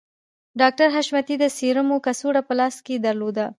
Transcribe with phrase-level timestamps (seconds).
[0.59, 3.45] ډاکټر حشمتي د سيرومو کڅوړه په لاس کې درلوده